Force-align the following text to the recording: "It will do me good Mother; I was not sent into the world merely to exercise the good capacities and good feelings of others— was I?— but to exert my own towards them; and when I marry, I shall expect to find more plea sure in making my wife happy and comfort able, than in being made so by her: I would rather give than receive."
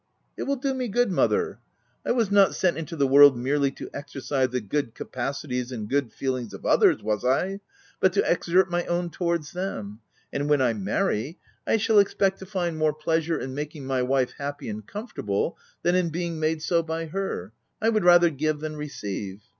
"It 0.35 0.43
will 0.47 0.55
do 0.55 0.73
me 0.73 0.87
good 0.87 1.11
Mother; 1.11 1.59
I 2.03 2.09
was 2.09 2.31
not 2.31 2.55
sent 2.55 2.75
into 2.75 2.95
the 2.95 3.05
world 3.05 3.37
merely 3.37 3.69
to 3.73 3.89
exercise 3.93 4.49
the 4.49 4.59
good 4.59 4.95
capacities 4.95 5.71
and 5.71 5.87
good 5.87 6.11
feelings 6.11 6.55
of 6.55 6.65
others— 6.65 7.03
was 7.03 7.23
I?— 7.23 7.59
but 7.99 8.11
to 8.13 8.23
exert 8.27 8.71
my 8.71 8.83
own 8.87 9.11
towards 9.11 9.51
them; 9.51 9.99
and 10.33 10.49
when 10.49 10.59
I 10.59 10.73
marry, 10.73 11.37
I 11.67 11.77
shall 11.77 11.99
expect 11.99 12.39
to 12.39 12.47
find 12.47 12.79
more 12.79 12.95
plea 12.95 13.21
sure 13.21 13.37
in 13.37 13.53
making 13.53 13.85
my 13.85 14.01
wife 14.01 14.33
happy 14.39 14.69
and 14.69 14.87
comfort 14.87 15.19
able, 15.21 15.55
than 15.83 15.93
in 15.93 16.09
being 16.09 16.39
made 16.39 16.63
so 16.63 16.81
by 16.81 17.05
her: 17.05 17.53
I 17.79 17.89
would 17.89 18.03
rather 18.03 18.31
give 18.31 18.59
than 18.59 18.77
receive." 18.77 19.41